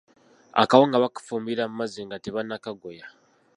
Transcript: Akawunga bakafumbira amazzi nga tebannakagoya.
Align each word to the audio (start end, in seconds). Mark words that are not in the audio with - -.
Akawunga 0.61 1.03
bakafumbira 1.03 1.61
amazzi 1.65 2.01
nga 2.07 2.17
tebannakagoya. 2.23 3.05